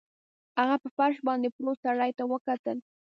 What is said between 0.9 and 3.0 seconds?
فرش باندې پروت سړي ته وکتل